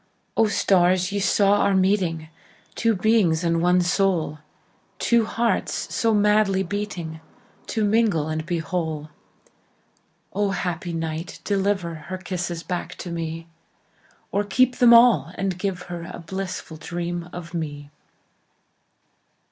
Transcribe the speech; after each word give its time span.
O, 0.35 0.47
stars, 0.47 1.11
ye 1.11 1.19
saw 1.19 1.59
our 1.59 1.75
meeting, 1.75 2.27
Two 2.73 2.95
beings 2.95 3.43
and 3.43 3.61
one 3.61 3.81
soul, 3.81 4.39
Two 4.97 5.25
hearts 5.25 5.93
so 5.93 6.11
madly 6.11 6.63
beatingTo 6.63 7.85
mingle 7.85 8.27
and 8.27 8.43
be 8.43 8.57
whole!O, 8.57 10.49
happy 10.49 10.91
night, 10.91 11.39
deliverHer 11.45 12.23
kisses 12.23 12.63
back 12.63 12.95
to 12.95 13.11
me, 13.11 13.45
Or 14.31 14.43
keep 14.43 14.77
them 14.77 14.91
all, 14.91 15.33
and 15.35 15.59
give 15.59 15.83
herA 15.85 16.23
blissful 16.25 16.77
dream 16.77 17.29
of 17.31 17.53
me! 17.53 17.91